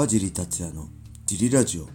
[0.00, 0.88] 川尻達也の
[1.26, 1.86] ジリラジオ。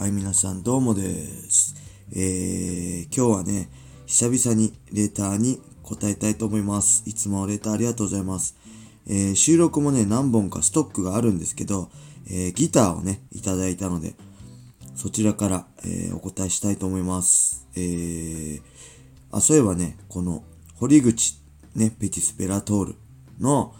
[0.00, 1.02] はい、皆さんどうもで
[1.50, 1.74] す。
[2.10, 3.68] えー、今日はね、
[4.06, 7.02] 久々にレターに答えたいと思います。
[7.04, 8.56] いつもレターありがとうございます。
[9.06, 11.90] えー、収録もね、何本かストックがあるんですけど、
[12.26, 14.14] えー、ギターをね、いただいたので、
[14.94, 17.68] そちらから、えー、お答えしたいと思います。
[17.76, 18.62] えー、
[19.30, 20.42] あ、そういえばね、この、
[20.76, 21.38] 堀口、
[21.74, 22.94] ね、ペティス・ベラトール
[23.40, 23.74] の、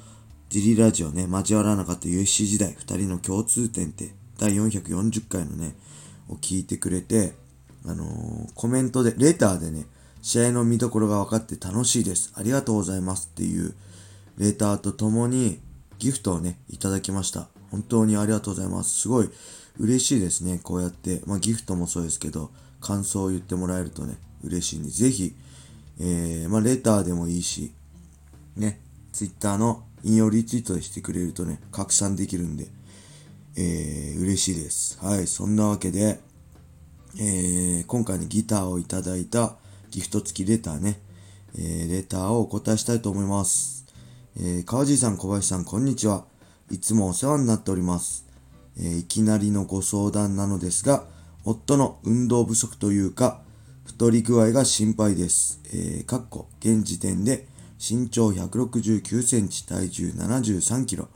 [0.53, 5.75] ジリラジオね、交わらなかった USC 時代、二人の共通点って、第440回のね、
[6.29, 7.33] を聞いてくれて、
[7.87, 9.87] あのー、コメントで、レターでね、
[10.21, 12.35] 試合の見どころが分かって楽しいです。
[12.37, 13.75] ありがとうございますっていう
[14.37, 15.59] レターとともに
[15.99, 17.49] ギフトをね、いただきました。
[17.71, 19.01] 本当にありがとうございます。
[19.01, 19.31] すごい
[19.79, 20.61] 嬉しいですね。
[20.63, 22.51] こうやって、まあギフトもそうですけど、
[22.83, 25.35] 感想を言ってもらえるとね、嬉しいんで、ぜひ、
[25.99, 27.73] えー、まあレターでもいいし、
[28.55, 28.81] ね、
[29.13, 32.67] ツイッターの引用リツイートしてくれるとね、拡散できるんで、
[33.57, 34.99] えー、嬉しいです。
[35.05, 36.21] はい、そんなわけで、
[37.19, 39.57] えー、今回にギターをいただいた
[39.91, 40.99] ギフト付きレターね、
[41.57, 43.85] えー、レターをお答えしたいと思います。
[44.37, 46.25] えー、川尻さん、小林さん、こんにちは。
[46.71, 48.27] いつもお世話になっております。
[48.79, 51.05] えー、いきなりのご相談なのですが、
[51.45, 53.43] 夫の運動不足というか、
[53.85, 55.61] 太り具合が心配です。
[55.67, 57.47] えー、かっこ、現時点で
[57.85, 61.09] 身長169センチ、体重73キロ。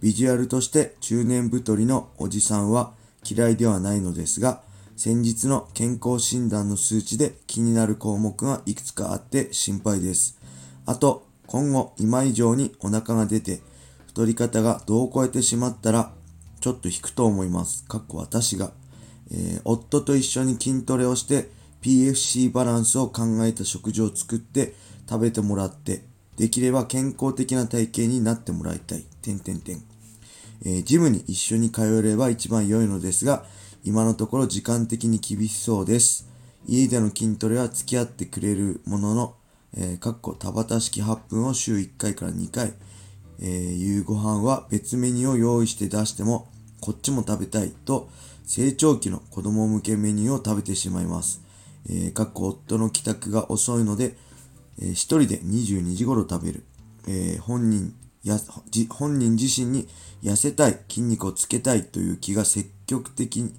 [0.00, 4.62] ビジュアルとして中年太りのおじさんは嫌いではないのですが、
[4.96, 10.40] 先日の健康診断の数値で気になる項目がいくつかあって心配です。
[10.86, 13.60] あと、今後今以上にお腹が出て、
[14.06, 16.14] 太り方が度を超えてしまったら、
[16.62, 17.84] ちょっと引くと思います。
[17.84, 18.72] かっこ私が。
[19.30, 21.50] えー、夫と一緒に筋トレをして、
[21.82, 24.74] PFC バランスを考えた食事を作って
[25.08, 26.02] 食べてもらって、
[26.36, 29.04] できれば健康的な体型になってもらいたい。
[29.22, 29.82] てんてんてん。
[30.64, 33.44] えー、ジムに一緒に通えれば一番良いのですが、
[33.84, 36.28] 今のところ時間的に厳しそうです。
[36.66, 39.34] 家での筋トレは付き合ってくれるものの、
[39.76, 42.74] えー、かっこ田畑式8分を週1回から2回、
[43.40, 46.48] えー、夕ご飯は別メニューを用意して出しても、
[46.80, 48.08] こっちも食べたいと、
[48.44, 51.42] 成長期の子供向けメニューを食べてしまいます。
[51.88, 54.16] えー、かっこ夫の帰宅が遅いので、
[54.80, 56.64] えー、一人で22時頃食べる。
[57.06, 58.38] えー、本人や、
[58.90, 59.88] 本人自身に
[60.22, 63.52] 痩せたい、筋肉をつけたいという気が積極的に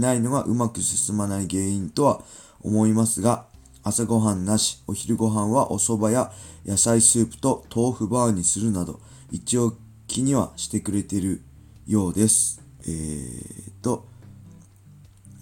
[0.00, 2.22] ないのがうまく進まない原因とは
[2.60, 3.46] 思いますが、
[3.82, 6.32] 朝ごはんなし、お昼ご飯はお蕎麦や
[6.66, 9.00] 野菜スープと豆腐バーにするなど、
[9.30, 9.74] 一応
[10.08, 11.42] 気にはしてくれてる
[11.86, 12.60] ようです。
[12.82, 14.06] えーと、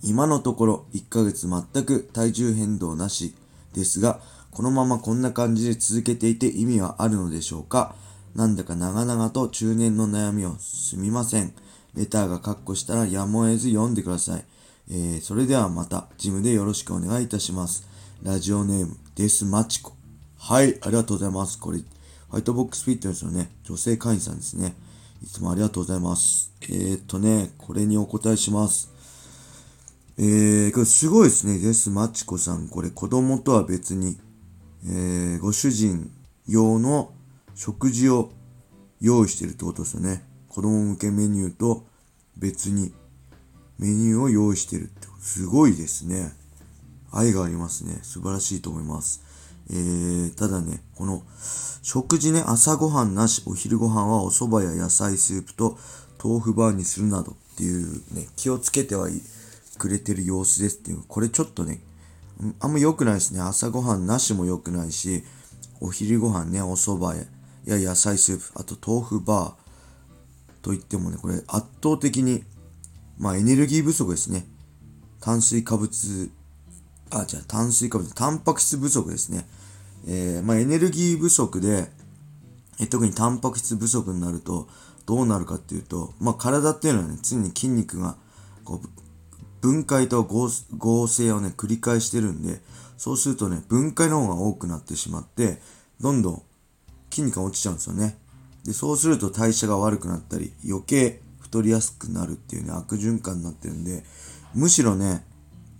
[0.03, 3.35] 今のところ1ヶ月全く体重変動なし
[3.73, 4.21] ですが、
[4.55, 7.95] このままこんな感じで続けていて意味はあるのでしょうか？
[8.35, 11.53] なんだか長々と中年の悩みをすみません。
[11.95, 14.45] レターがカッコしたらやむを得ず読んでください。
[14.91, 17.87] えー、それではまた、ジムでよろしくお願いいたします。
[18.23, 19.93] ラジオネーム、デスマチコ。
[20.39, 21.59] はい、ありがとうございます。
[21.59, 21.85] これ、ホ
[22.31, 24.75] ワイトボックスフィットネスのね、女性会員さんですね。
[25.23, 26.53] いつもありがとうございます。
[26.63, 28.91] えー、っとね、これにお答えします。
[30.19, 31.59] えー、これすごいですね。
[31.59, 32.69] デスマチコさん。
[32.69, 34.19] これ子供とは別に、
[34.87, 36.11] えー、ご主人
[36.47, 37.13] 用の
[37.55, 38.31] 食事を
[39.01, 40.25] 用意してるってことですよね。
[40.49, 41.87] 子供向けメニューと
[42.37, 42.93] 別に
[43.79, 46.33] メニューを用意してるってすごいですね。
[47.11, 47.99] 愛がありますね。
[48.03, 49.23] 素晴らしいと思います。
[49.71, 51.23] えー、ただね、この
[51.83, 55.79] 食事ね、朝ごはんなし、お昼ご飯はお蕎麦や野菜スープと
[56.23, 59.23] 豆腐バーにするなどっていうね、気をつけてはい
[59.79, 61.81] くれてる様子ですっていう、これちょっとね、
[62.61, 63.41] あんま良くないですね。
[63.41, 65.23] 朝ごはんなしも良くないし、
[65.81, 67.27] お昼ご飯ね、お蕎麦
[67.65, 72.45] や野菜スープ、あと豆腐バーといってもね、これ圧倒的に、
[73.19, 74.47] まあエネルギー不足ですね。
[75.21, 76.31] 炭水化物、
[77.11, 79.47] あ、じゃあ炭水化物、タンパク質不足ですね。
[80.07, 81.89] えー、まあエネルギー不足で、
[82.81, 84.69] え特にタンパク質不足になると、
[85.07, 88.17] どうなるかっていうと、まあ体っていうのはね、常に筋肉が
[88.65, 88.89] こう
[89.65, 92.61] 分解と合成をね、繰り返してるんで、
[92.99, 95.59] そうするとね、分解の方が多くなってしまって、
[96.03, 96.43] どんどん
[97.11, 98.19] 筋肉が落ちちゃうんですよね。
[98.67, 104.05] で、そうすると代謝が悪くなったり、余計太りやすくなるっていうね、悪循環になってるんで、
[104.55, 105.25] むしろね、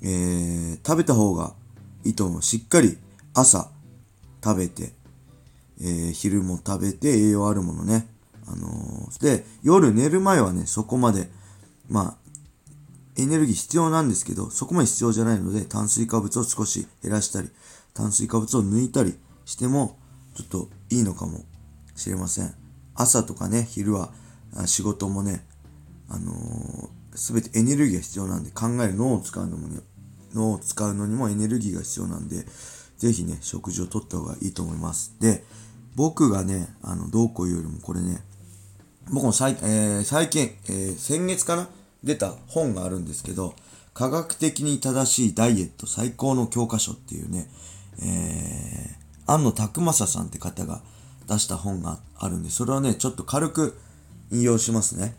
[0.01, 1.53] えー、食べた方が
[2.05, 2.43] いいと思う。
[2.43, 2.97] しっかり
[3.35, 3.71] 朝
[4.43, 4.95] 食べて、
[5.83, 8.09] えー、昼も食べて栄養あるものね。
[8.47, 11.29] あのー、で、夜寝る前はね、そこまで、
[11.91, 12.24] まあ、
[13.17, 17.51] エネルギー必要なんですけど、そこまで必要じゃないので、炭水化物を少し減らしたり、
[17.93, 19.15] 炭水化物を抜いたり
[19.45, 19.99] しても、
[20.35, 21.45] ちょっといいのかも
[21.95, 22.55] しれません。
[22.95, 24.13] 朝とかね、昼は
[24.67, 25.47] 仕事もね、
[26.09, 29.81] あのす、べてエネルギーが必要なんで、考える脳を使うのも、ね、
[30.35, 32.45] 脳を使うのにもエネルギーが必要なんで、
[32.99, 35.15] ぜひね、食事をとった方がいいと思います。
[35.21, 35.45] で、
[35.95, 38.23] 僕がね、あの、どうこういうよりもこれね、
[39.11, 41.69] 僕も最,、えー、最近、えー、先月かな
[42.05, 43.55] 出た本があるんですけど、
[43.95, 47.49] 科学的に正しいダイエット最高の教科書っていうね、
[48.03, 50.83] えー、安野拓正さんって方が
[51.29, 53.79] 出した本があるんで、それをね、ちょっと軽く
[54.31, 55.17] 引用しますね。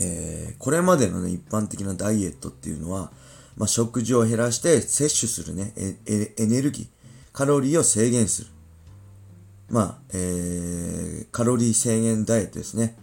[0.00, 3.12] えー、これまでのね、一般的なダイエットっていうのは、
[3.56, 6.86] まあ、食事を減らして摂取するね、エネルギー、
[7.32, 8.48] カロリーを制限する。
[9.70, 12.98] まあ、えー、カロリー制限ダイエットですね。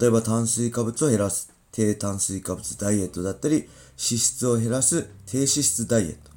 [0.00, 3.68] 例えば炭水化物を減らす低炭水化物ダイエットだったり、脂
[3.98, 6.30] 質を減らす低脂質ダイエット。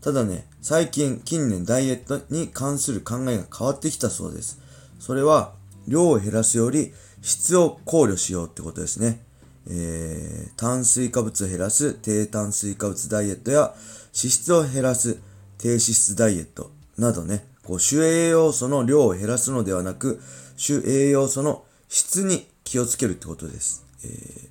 [0.00, 4.58] ただね、最近、近年ダイエットに関する考えが変わってきたそうです。
[4.98, 5.52] それは、
[5.86, 9.20] 量を減らすより質を考慮しようってことですね。
[9.68, 13.74] えー、炭水化物を減らす低炭水化物ダイエットや
[14.14, 15.18] 脂質を減らす
[15.58, 20.22] 低脂質ダイエットなどね、こう主栄養素の量を減らすのではなく、
[20.56, 23.85] 主栄養素の質に気をつけるってことです。
[24.06, 24.48] ー、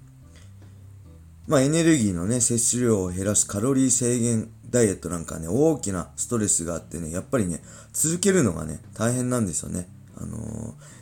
[1.47, 7.61] まあエネルギーのね、摂取量を減らすカロリー制限ダイエットなんかね、大きなストレスがあってね、やっぱりね、
[7.93, 9.87] 続けるのがね、大変なんですよね。
[10.17, 10.37] あの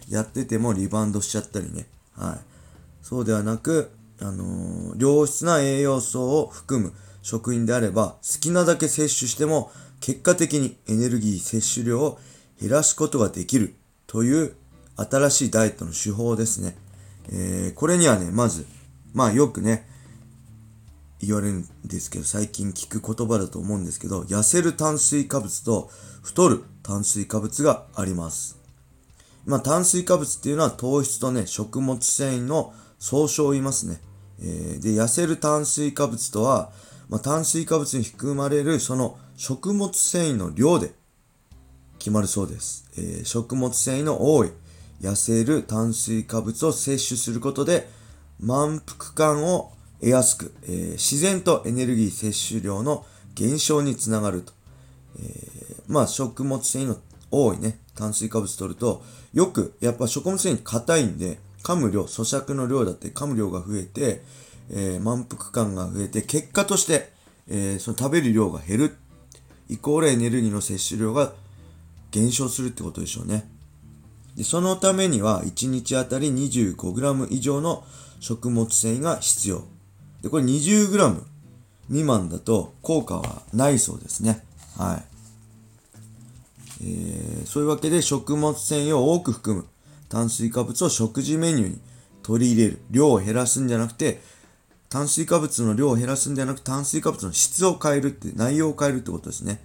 [0.09, 1.87] ー、やっててもリバウンドしちゃったりね。
[2.15, 2.39] はい。
[3.01, 9.71] そうではなく、あのー、良質な栄養素を含む食品であれば、好きなだけ摂取しても、
[10.01, 12.19] 結果的にエネルギー摂取量を
[12.59, 13.73] 減らすことができる
[14.05, 14.55] という
[14.97, 16.75] 新しいダイエットの手法ですね。
[17.29, 18.65] えー、これにはね、まず、
[19.13, 19.87] まあよくね、
[21.19, 25.89] 言われるんですけど、最近聞く言葉だと思うんですけど、痩せる炭水化物と
[26.21, 28.59] 太る炭水化物があります。
[29.45, 34.01] まあ炭水化物っていうのは糖質とね、食物繊維の総称を言いますね。
[34.39, 36.71] えー、で、痩せる炭水化物とは、
[37.09, 40.93] まあ、炭水化物に含まれるその食物繊維の量で
[41.99, 42.89] 決まるそうです。
[42.97, 44.51] えー、食物繊維の多い、
[45.03, 47.87] 痩せる炭水化物を摂取することで
[48.39, 53.05] 満腹感を得やすく、えー、自然とエネルギー摂取量の
[53.35, 54.53] 減少につながると。
[55.19, 56.97] えー、まあ食物繊維の
[57.31, 59.03] 多いね、炭水化物取ると、
[59.33, 64.21] よくやっぱ食物繊維硬いんで、噛む量、咀嚼の量だって噛む量が増えて、
[64.69, 67.11] えー、満腹感が増えて、結果として、
[67.47, 68.95] え、その食べる量が減る。
[69.69, 71.33] イコールエネルギーの摂取量が
[72.11, 73.49] 減少するってことでしょうね。
[74.35, 77.83] でそのためには、1日あたり 25g 以上の
[78.19, 79.63] 食物繊維が必要。
[80.21, 81.21] で、これ 20g
[81.87, 84.43] 未満だと効果はないそうですね。
[84.77, 85.03] はい。
[86.81, 89.65] えー、そういうわけで食物繊維を多く含む
[90.09, 91.81] 炭水化物を食事メニューに
[92.23, 92.79] 取り入れる。
[92.89, 94.21] 量を減らすんじゃなくて、
[94.89, 99.59] 炭水化物の量を減らすんじゃなく、炭水化物の質を変えるって、内容を変えるってことですね。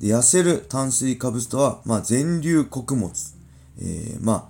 [0.00, 3.12] で痩せる炭水化物とは、まあ、全粒穀物、
[3.80, 4.44] えー、まあ、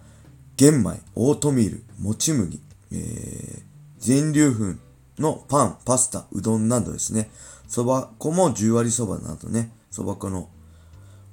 [0.56, 2.60] 玄米、オートミール、もち麦、
[2.92, 3.62] えー、
[3.98, 7.30] 全粒粉のパン、パスタ、うどんなどですね。
[7.66, 10.48] そば粉も10割そばなどね、そば粉の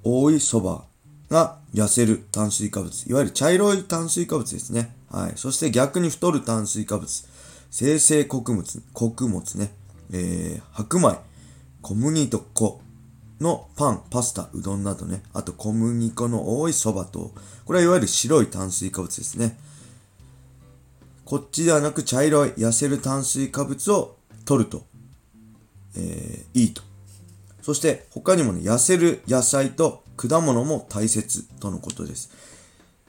[0.04, 0.86] 多いそば
[1.30, 3.10] が痩せる炭水化物。
[3.10, 4.96] いわゆる茶色い炭水化物ですね。
[5.10, 5.34] はい。
[5.36, 7.28] そして逆に太る炭水化物。
[7.70, 9.72] 生成穀物、穀物ね。
[10.12, 11.18] えー、白米、
[11.82, 12.82] 小麦と粉
[13.42, 15.24] のパン、パスタ、うどんなどね。
[15.34, 17.34] あと小麦粉の多いそばと、
[17.66, 19.58] これはいわゆる白い炭水化物ですね。
[21.26, 24.86] こっちではなく茶色い痩せる炭水化物を取ると、
[25.98, 26.84] えー、いいと。
[27.62, 32.30] そして他にもね、痩せる野菜と果物も大切とのことです。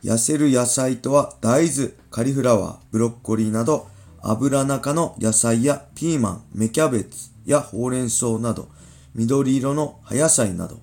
[0.02, 3.86] 痩せる野菜とは大豆、カリフラワー、ブロッコリーなど
[4.22, 8.68] 油中の野菜やピーマン、芽キャベツやほうれん草など
[9.14, 10.80] 緑色の葉野菜など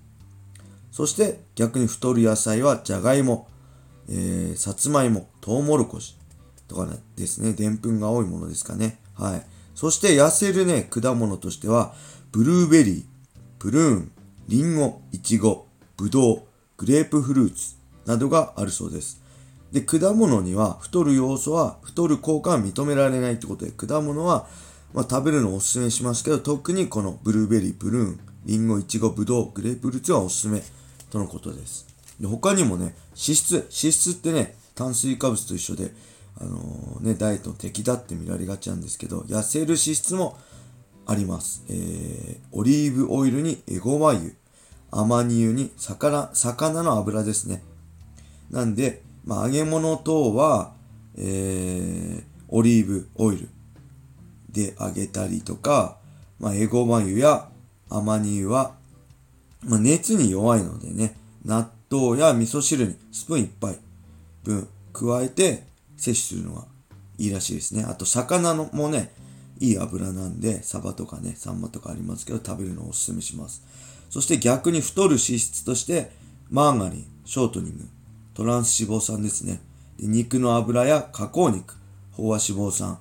[0.91, 3.47] そして逆に太る野菜はじゃがいも、
[4.09, 6.17] えー、さつまいも、とうもろこし
[6.67, 8.99] とかですね、でんぷんが多いものですかね。
[9.13, 9.45] はい。
[9.75, 11.93] そして痩せるね、果物としては、
[12.33, 13.03] ブルーベリー、
[13.59, 14.11] プルーン、
[14.49, 16.41] リンゴ、イチゴ、ブドウ、
[16.77, 19.21] グレープフルーツなどがあるそうです。
[19.71, 24.47] で、果物には太る要素は太る効果は認められないってことで、果物は、
[24.93, 30.63] まあ、食べるのをおすすめしますけど、特にこのブルーベリー、プルーン、リンゴ、イチゴ、ブドウ、グレープフルーツはおすすめ
[31.11, 31.85] とのことです。
[32.19, 35.91] で他にもね、脂質、脂質ってね、炭水化物と一緒で、
[36.39, 40.37] あのー、ね、ダイエットの敵だって見られがちなんですけど、痩せる脂質も
[41.05, 41.63] あります。
[41.69, 44.31] えー、オリーブオイルにエゴマ油、
[44.91, 47.63] アマニ油に魚、魚の油ですね。
[48.49, 50.73] なんで、まあ、揚げ物等は、
[51.15, 53.49] えー、オリーブオイル
[54.51, 55.97] で揚げたりとか、
[56.39, 57.49] まあ、エゴマ油や
[57.89, 58.75] アマニ油は、
[59.63, 61.15] まあ、熱に弱いのでね、
[61.45, 63.79] 納豆や味噌汁にスプーン1杯
[64.43, 65.63] 分加えて
[65.97, 66.65] 摂取するのが
[67.17, 67.83] いいらしいですね。
[67.83, 69.13] あと、魚のもね、
[69.59, 73.63] いい油なんで、サバとかね、サンマとかありますけど、食べるのをお勧めします。
[74.09, 76.11] そして逆に太る脂質として、
[76.49, 77.83] マーガリン、ショートニング、
[78.33, 79.59] トランス脂肪酸ですね。
[79.97, 81.75] で肉の油や加工肉、
[82.17, 82.99] 飽和脂肪酸、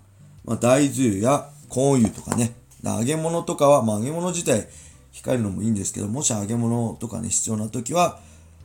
[0.49, 4.67] まあ、大豆油やコーン油とかね、揚げ物とかは、まあ、揚げ物自体
[5.13, 8.19] 控えるのもいいんですけど、もし揚げ物とかね、必要な時は、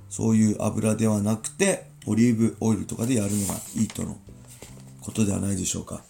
[0.09, 4.17] そういう油ではなくて、オリーブオイルとかでやるのがいいとの
[5.01, 6.01] ことではないでしょうか。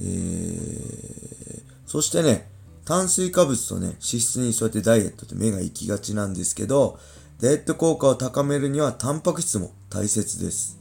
[0.00, 2.48] えー、そしてね、
[2.86, 6.98] 炭水化物とね、脂質にそうやってダイエットって目が行きがちなんですけど、
[7.38, 10.78] ダイエット効果を高めるにはタンパク質も大切です。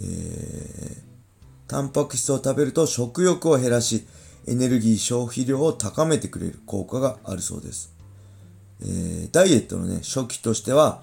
[0.00, 1.05] えー、
[1.68, 4.06] タンパク質を食べると食欲を減らし、
[4.46, 7.92] エネルギー消費量を高めてくれる効果があるそうです。
[8.82, 11.02] えー、ダイエットのね、初期としては、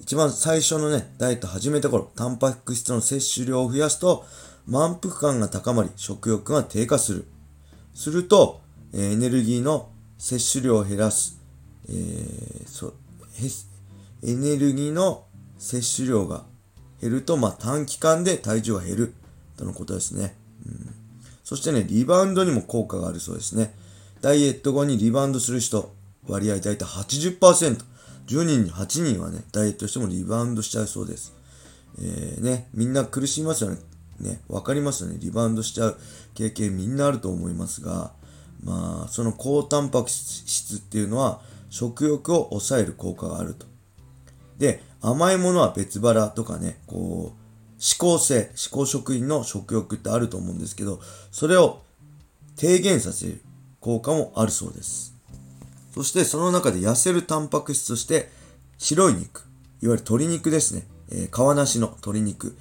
[0.00, 4.24] 一番最初のね、ダイエット始めた頃、タンパク質の摂取量を増やすと、
[4.66, 7.26] 満腹感が高まり、食欲が低下する。
[7.94, 8.60] すると、
[8.92, 11.40] えエネルギーの摂取量を減らす。
[11.88, 12.94] えー、そ
[14.22, 15.26] エネルギーの
[15.58, 16.44] 摂取量が
[17.00, 19.14] 減ると、まあ、短期間で体重が減る。
[19.56, 20.36] とのことですね。
[20.66, 20.94] うん、
[21.42, 23.74] そしてね、リバウンドにも効果があるそうですね。
[24.20, 25.94] ダイエット後にリバウンドする人、
[26.26, 27.84] 割合だいたい80%。
[28.26, 31.34] 10人に8人はね、ダイエットしてもリバウンドしちゃうそうです。
[31.98, 33.78] えー、ね、みんな苦しみますよね。
[34.20, 35.18] ね、わかりますよね。
[35.18, 35.98] リバウンドしちゃう
[36.34, 38.12] 経験みんなあると思いますが、
[38.62, 43.66] まあ、その高タンパク質っていうのは食欲を抑える効果があると。
[44.58, 47.43] で、甘いものは別腹とかね、こう、
[47.84, 51.00] 思考性、思考職員の食欲ってあると思うんですけど、
[51.30, 51.82] それを
[52.56, 53.42] 低減させる
[53.80, 55.14] 効果もあるそうです。
[55.92, 58.30] そしてその中で痩せるタンパク質として
[58.78, 59.48] 白い肉、いわ
[59.80, 60.86] ゆる鶏肉ですね。
[61.10, 62.56] えー、皮なしの鶏肉。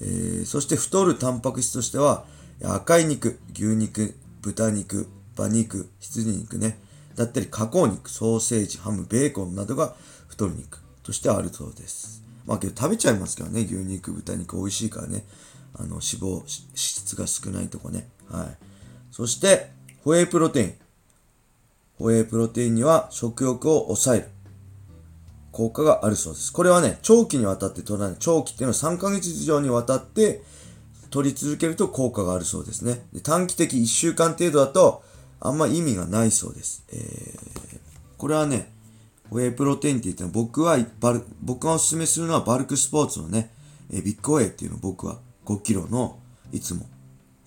[0.00, 2.24] えー、そして太るタンパク質としては
[2.62, 6.78] 赤い肉、牛肉、豚肉、馬肉、羊肉ね。
[7.16, 9.94] だったり加工肉、ソーセージ、ハム、ベーコンなどが
[10.28, 12.21] 太る肉としてあるそうです。
[12.46, 15.24] まあけど食べちゃいますからね、牛肉、豚肉美味しいからね。
[15.74, 18.08] あの、脂肪、脂質が少ないとこね。
[18.28, 18.46] はい。
[19.10, 19.70] そして、
[20.04, 20.74] ホエイプロテイン。
[21.98, 24.28] ホエイプロテインには食欲を抑える
[25.52, 26.52] 効果があるそうです。
[26.52, 28.16] これはね、長期にわたって取らない。
[28.18, 30.42] 長期っていうのは3ヶ月以上にわたって
[31.10, 33.06] 取り続けると効果があるそうですね。
[33.12, 35.04] で短期的1週間程度だと
[35.40, 36.84] あんま意味がないそうです。
[36.90, 37.78] えー、
[38.16, 38.71] これはね、
[39.32, 43.50] ウェイプロテインって言っても僕はバル、僕がおすすめするのはバルクスポーツのね、
[43.90, 46.18] えビッグウェイっていうのを僕は5キロの
[46.52, 46.86] いつも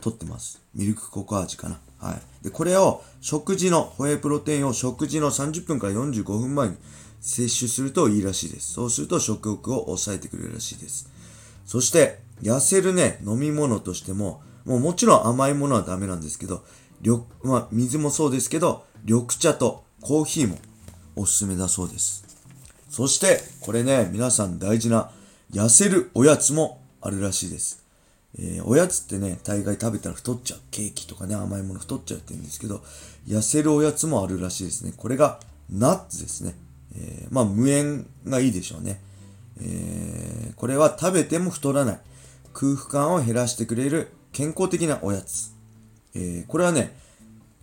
[0.02, 0.62] 取ってます。
[0.74, 1.80] ミルクココア味かな。
[2.00, 2.44] はい。
[2.44, 6.76] で、これを食事の、ホエイプロテインを食事の30分から45分前に
[7.22, 8.74] 摂取するといいらしいです。
[8.74, 11.10] そうすると食欲を抑えてくれるらしいです。
[11.66, 16.64] そして、痩せるね、飲み物としても、もうもちろん甘いものはダメなんですけど、
[17.02, 20.58] 緑、まあ、水もそうですけど、緑茶とコーヒーも
[21.16, 22.24] おすすめだそうです。
[22.90, 25.12] そして、これね、皆さん大事な
[25.52, 27.84] 痩せるおやつもあるらしいです。
[28.38, 30.60] えー、おやつってね、大概食べたら太っちゃう。
[30.72, 32.82] ケーキとかね、甘いもの太っちゃうって言うんですけど、
[33.28, 34.94] 痩せるおやつもあるらしいですね。
[34.96, 36.56] これがナッツですね。
[36.98, 39.02] えー、まあ、無塩がいいでしょうね。
[39.62, 42.00] えー、これは食べても太らない。
[42.54, 45.54] 空腹感を減らしてくれる健康的なおやつ。
[46.14, 46.98] え、これはね、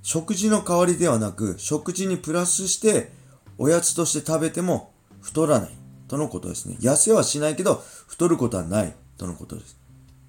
[0.03, 3.11] 食事の代わりではなく、食事にプラスして
[3.59, 5.71] おやつとして食べても太らない
[6.09, 6.77] とのことですね。
[6.81, 9.79] 痩せはしないけど、太ることはないとのことです。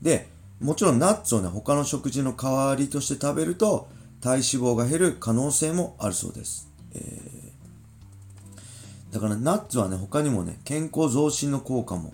[0.01, 3.89] で、もちろんナッツをね、他の食事の代わりとして食べると、
[4.21, 6.69] 体脂肪が減る可能性もあるそうです。
[6.93, 12.13] えー、だからナッツはね、他にもね、健康増進の効果も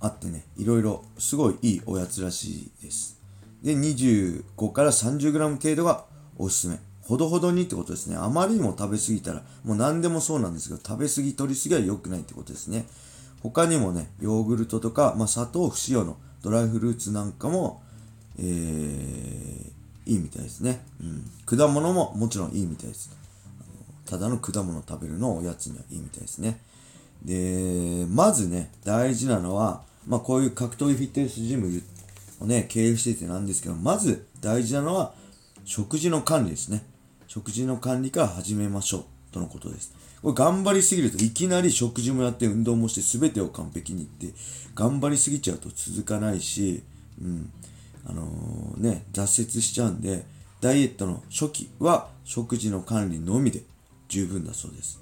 [0.00, 3.18] あってね、いろいろすごいいいおやつらしいです。
[3.62, 6.04] で、25から 30g 程度が
[6.36, 6.78] おすすめ。
[7.10, 8.14] ほどほどにってことですね。
[8.16, 12.86] あまりにも食べ過ぎたら、もう何でもそうなんですけど、食べ過ぎ、取り過ぎは良くないってことですね。
[13.42, 17.82] 他にもね、ヨーグルトとか、まあ、砂糖不使用のドライフルーツなんかも、
[18.38, 20.84] えー、いいみたいですね。
[21.02, 21.58] うん。
[21.58, 23.10] 果物ももちろんいいみたいです。
[24.06, 26.60] ただの果物食べるのをおやつにはいいみたいですね。
[27.24, 31.82] で、まずね、大事なのは、まあこういう格闘技フィットネスジム
[32.38, 35.12] をね、経営しててなんですけど、まず大事なのは
[35.64, 36.84] 食事の管理ですね。
[37.30, 39.04] 食事の管理から始めましょう。
[39.30, 39.94] とのことです。
[40.20, 44.34] これ頑張りすぎるといきなり食事もやって運動もして全てを完璧にって
[44.74, 46.82] 頑張りすぎちゃうと続かないし、
[47.22, 47.52] うん。
[48.04, 50.24] あのー、ね、挫折しちゃうんで、
[50.60, 53.62] ダイエットの初期は食事の管理のみで
[54.08, 55.00] 十分だそうです。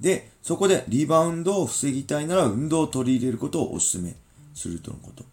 [0.00, 4.14] で、そこでリバウンドを防ぎたいなら運動を取り入れることをお勧め
[4.54, 5.24] するとのこと。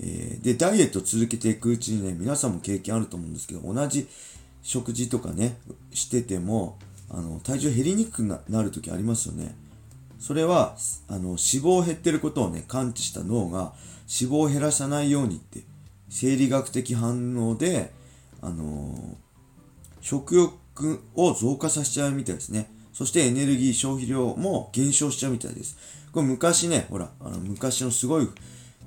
[0.00, 4.08] えー、で、ダイエットを続けていくうちにね、皆さんも経験あると思うんですけど、同じ
[4.64, 5.56] 食事とかね、
[5.92, 6.78] してても、
[7.08, 9.54] あの、体重減りにくくなる時ありますよね。
[10.18, 13.74] それは、あの、脂肪減ってることをね、感知した脳が
[14.20, 15.60] 脂肪を減らさないようにって、
[16.08, 17.92] 生理学的反応で、
[18.40, 18.94] あの
[20.02, 22.70] 食欲を増加させちゃうみたいですね。
[22.92, 25.76] そしてエネルギー消費量も減少しちゃうみたいです。
[26.12, 28.28] これ昔ね、ほら、あの昔のすごい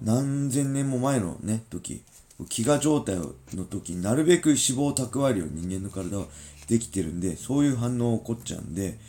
[0.01, 2.03] 何千年も前のね、時、
[2.46, 6.25] 飢餓状態の時になるべく脂肪を蓄えるように人間の体は
[6.67, 9.00] できてるんで、そういう反応が起こっちゃうんで、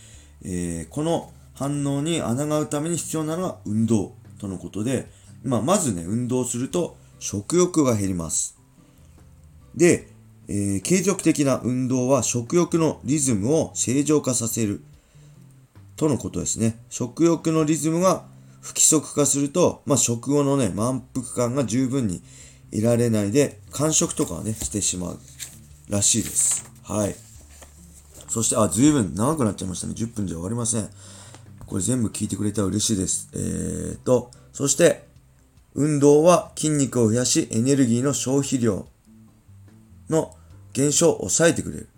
[0.42, 5.10] えー、この反応に抗うために必要なのは運動とのことで、
[5.44, 8.56] まあ、まずね、運動すると食欲が減ります。
[9.74, 10.08] で、
[10.48, 14.82] えー、継続的な運動は食欲のリズムを正常化させる
[15.96, 16.78] とのことですね。
[16.88, 18.24] 食欲のリズムが
[18.60, 22.22] 不規則化すると、まあ、食後のね、満腹感が十分に
[22.70, 25.18] 得られないで、間食とかはね、してしまう
[25.88, 26.70] らしいです。
[26.82, 27.16] はい。
[28.28, 29.94] そして、あ、ずいぶん長くなっちゃいましたね。
[29.94, 30.88] 10分じゃ終わりません。
[31.66, 33.28] これ全部聞いてくれたら嬉しいです。
[33.34, 35.06] えーと、そして、
[35.74, 38.86] 運動は筋肉を増やし、エネルギーの消費量
[40.08, 40.34] の
[40.72, 41.88] 減少を抑えてくれる。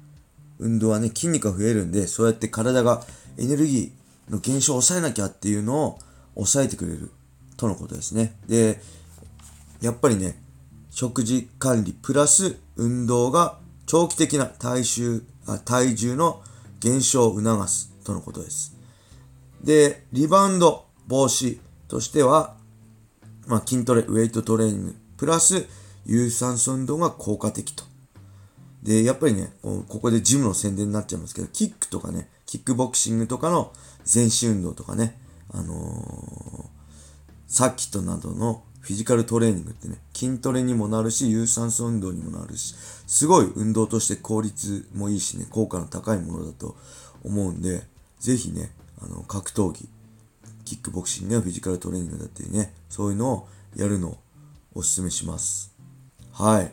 [0.59, 3.03] 運動はね、筋肉が増えるんで、そうやって体が
[3.39, 5.99] エネルギーの減少を抑えなきゃっていうのを
[6.35, 7.11] 抑えてくれる
[7.57, 8.37] とのことですね。
[8.47, 8.81] で、
[9.81, 10.37] やっぱりね、
[10.91, 16.43] 食事管理プラス運動が長期的な体重あ体重の
[16.81, 18.77] 減少を促すとのことです。
[19.63, 22.57] で、リバウンド防止としては、
[23.47, 25.67] まあ、筋トレ、ウェイトトレーニング、プラス
[26.07, 27.85] 有酸素運動が効果的と
[28.83, 33.73] で、やっぱりね、ここでジムの宣伝になっちゃいますけど、キックとかね、キックボクシングとかの
[34.05, 35.21] 全身運動とかね、
[35.53, 36.69] あのー、
[37.47, 42.75] サーキットなどのフィジカルトレーニングってね、筋トレにもなるし、有酸素運動にもなるし、
[43.07, 46.77] すごい運動として効率もいいしね、効果の高いものだと
[47.23, 47.83] 思うんで、
[48.19, 49.89] ぜひね、あの、格闘技、
[50.65, 54.19] キックボクシングやフィジカルトレーニングだってね、そういうのをやるのを
[54.75, 55.75] お勧めします。
[56.33, 56.73] はい。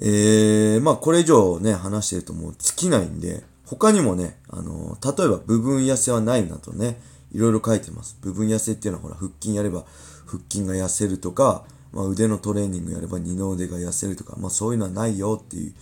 [0.00, 7.00] えー、まあこれ以上ね、話してるともう尽きないんで、他にもね、あの、例えば部分痩せはないなとね、
[7.36, 8.16] いろいろ書いてます。
[8.22, 9.84] 部分痩せっていうのはほら、腹筋やれば
[10.26, 15.74] 腹筋が痩せるとか、まあ、腕のトレーニングやれば二の腕が痩せるとか、まあそういうのはないよっていう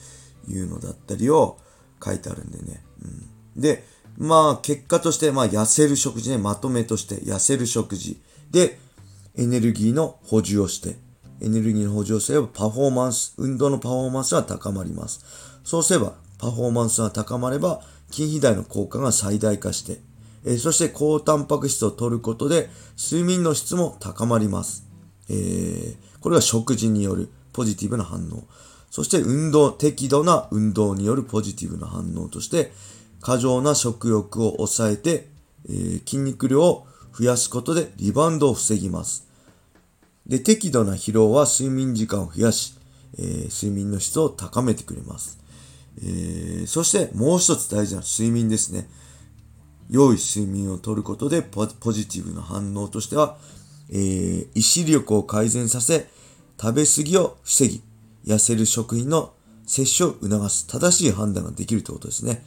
[0.49, 1.59] いうのだったりを
[2.05, 2.85] 書いてあるんでね。
[3.57, 3.85] うん、で、
[4.19, 8.79] まあ結果として、まあ痩せる食事ね、まとめとして痩せる食事で
[9.37, 10.97] エネルギーの補充をして、
[11.41, 15.25] エネルギーの補充をすればパフォーマンス、運動のパフォーマンスは高まります。
[15.65, 20.01] そうすれば、パフォーマンスが高まれば、筋肥大の効果が最大化して、
[20.45, 24.87] え、そして高タンパク質を取ることで、睡眠の質も高まります。
[25.29, 28.45] えー、これは食事によるポジティブな反応。
[28.91, 32.73] そして運動、適度な運動によるポジティブな反応として、
[33.21, 35.29] 過剰な食欲を抑えて、
[35.69, 39.27] えー、筋肉量を増やすことでリバウンドを防ぎます。
[40.27, 42.75] で、適度な疲労は睡眠時間を増やし、
[43.19, 45.39] えー、睡眠の質を高めてくれます。
[45.99, 48.89] えー、そしてもう一つ大事な睡眠ですね。
[49.91, 53.37] 良い睡眠をとることでポジティブな反応としては、
[53.91, 56.09] えー、意志力を改善させ、
[56.61, 57.83] 食べ過ぎを防ぎ、
[58.27, 59.35] 痩せる食品の
[59.67, 62.45] 摂取を促す正しい判断ができるということですね。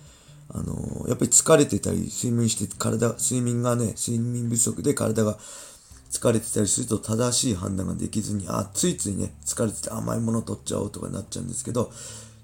[0.49, 5.37] あのー、やっぱり疲れてたり、睡眠して体、睡眠がね、睡眠不足で体が
[6.09, 11.91] 疲れてたりすると正しい判断ができずに、あ、ついついね、疲れてて甘いもの取っちゃおうとかなっちゃうんですけど、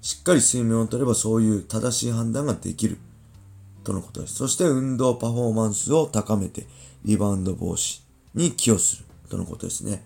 [0.02, 2.98] しっかり睡眠をとればそういう正しい判断ができる。
[3.84, 4.34] とのことです。
[4.34, 6.66] そして運動パフォーマンスを高めて、
[7.04, 8.00] リバウンド防止
[8.34, 9.04] に寄与する。
[9.28, 10.02] とのことですね。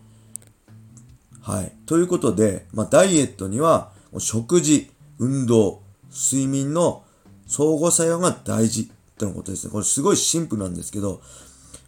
[1.41, 1.73] はい。
[1.87, 7.05] ということで、まあ、ダイエットには、食事、運動、睡眠の
[7.47, 8.91] 相互作用が大事。
[9.17, 9.73] とのことですね。
[9.73, 11.21] これすごいシンプルなんですけど、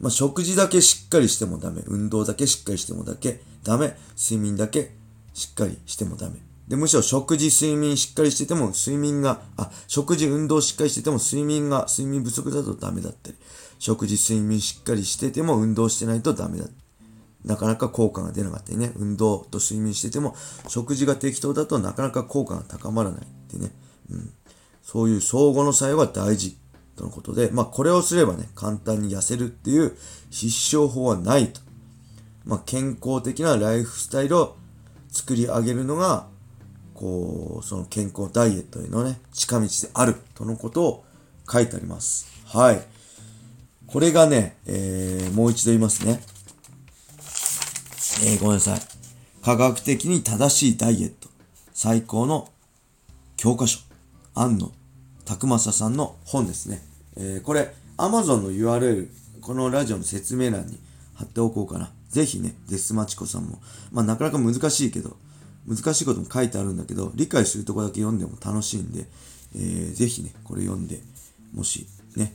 [0.00, 1.82] まあ、食事だけしっかりしてもダメ。
[1.86, 3.96] 運動だけしっかりしてもだけダメ。
[4.18, 4.92] 睡眠だけ
[5.34, 6.49] しっかりしてもダメ。
[6.70, 13.36] で、むしろ食事、睡眠しっかりしてても睡眠が、あ、食事、運動しっかりしてても睡眠が、睡眠不足だとダメだったり、
[13.80, 16.66] 食事、睡眠しっかりしてても運動してないとダメだ。
[17.44, 20.36] なかなか効果が出なかったりね、運動と睡眠してても、
[20.68, 23.72] 食事が適当だとなかなか効果が高まらないってね、
[24.08, 24.32] うん。
[24.84, 26.56] そういう相互の作用が大事。
[26.94, 29.96] とのことで、まあこれをすればね、簡単に痩せるっていう
[30.30, 31.60] 必勝法はないと。
[32.44, 34.56] まあ健康的なライフスタイルを
[35.08, 36.29] 作り上げるのが、
[37.00, 41.04] こう、その健康ダイエットへのね、近道であるとのことを
[41.50, 42.28] 書いてあります。
[42.44, 42.82] はい。
[43.86, 46.20] これがね、えー、もう一度言いますね。
[48.22, 48.80] えー、ごめんなさい。
[49.42, 51.30] 科学的に正しいダイエット。
[51.72, 52.50] 最高の
[53.38, 53.80] 教科書。
[54.34, 54.70] 安野
[55.24, 56.82] 拓正さんの本ですね。
[57.16, 59.08] えー、これ、Amazon の URL、
[59.40, 60.78] このラジオの説明欄に
[61.14, 61.90] 貼っておこうかな。
[62.10, 63.58] ぜひね、デスマチコさんも。
[63.90, 65.16] まあなかなか難しいけど、
[65.66, 69.06] 難しいことも書いてあるんだけど、理解するとこだけ読んでも楽しいんで、
[69.54, 71.00] えー、ぜひね、これ読んで、
[71.52, 72.34] もしね、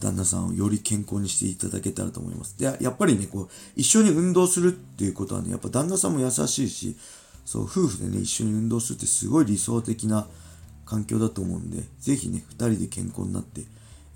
[0.00, 2.58] 旦那さんをより健康にしていただけたらと思います。
[2.58, 6.96] で、やっぱりね、こう、一緒に運動するっていうことはね、やっぱ旦那さんも優しいし、
[7.44, 10.26] そう、夫婦でね、一緒に運動するってすごい理想的な
[10.86, 13.62] 環境だと思うんで、ぜひね、二人で健康になって、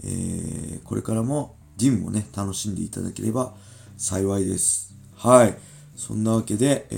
[0.04, 3.54] えー、これからもジムもね、楽しんでいただければ
[3.96, 4.94] 幸いです。
[5.16, 5.58] はい。
[5.98, 6.94] そんなわけで、え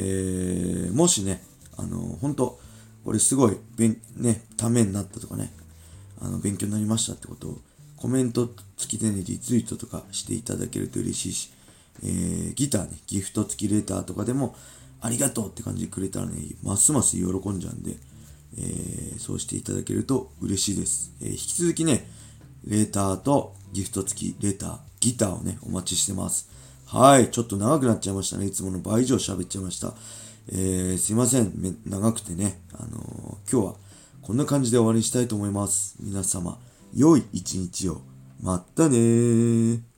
[0.91, 1.43] ー、もしね、
[1.79, 2.61] あの、本当
[3.03, 3.57] これすごい、
[4.17, 5.51] ね、ためになったとかね、
[6.21, 7.59] あの、勉強になりましたってことを、
[7.97, 11.51] コメント付きでね、リツイートとかしていただけると嬉しいし、
[12.03, 14.55] えー、ギターね、ギフト付きレターとかでも、
[15.01, 17.97] ありがとうって感じでくれたらね、ますます喜んじゃうんで、
[18.59, 21.13] えー、そうしていただけると嬉しいです。
[21.23, 22.07] えー、引き続きね、
[22.67, 26.51] レターとギフト付きレター、ギターをね、お待ちしてます。
[26.93, 28.47] はい、ちょっと長くなっちゃいましたね。
[28.47, 29.95] いつもの倍以上喋っちゃいました。
[30.49, 31.53] えー、すいません。
[31.87, 33.75] 長くてね、あのー、今日は
[34.23, 35.95] こんな感じで終わりにしたいと思います。
[36.01, 36.59] 皆様、
[36.93, 38.01] 良い一日を。
[38.43, 39.90] まったねー。